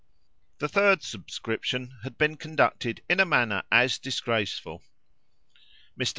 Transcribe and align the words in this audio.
The 0.57 0.67
third 0.67 1.03
subscription 1.03 1.93
had 2.01 2.17
been 2.17 2.35
conducted 2.35 3.03
in 3.07 3.19
a 3.19 3.25
manner 3.25 3.61
as 3.71 3.99
disgraceful. 3.99 4.81
Mr. 5.95 6.09